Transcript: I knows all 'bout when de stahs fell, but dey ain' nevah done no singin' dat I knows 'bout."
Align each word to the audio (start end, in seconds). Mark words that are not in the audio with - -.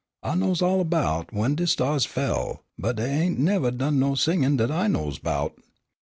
I 0.23 0.33
knows 0.33 0.63
all 0.63 0.83
'bout 0.83 1.31
when 1.31 1.53
de 1.53 1.65
stahs 1.67 2.07
fell, 2.07 2.63
but 2.75 2.95
dey 2.95 3.05
ain' 3.19 3.43
nevah 3.43 3.69
done 3.69 3.99
no 3.99 4.15
singin' 4.15 4.57
dat 4.57 4.71
I 4.71 4.87
knows 4.87 5.19
'bout." 5.19 5.53